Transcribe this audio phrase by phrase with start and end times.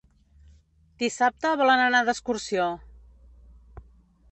[1.03, 2.67] Dissabte volen anar d'excursió.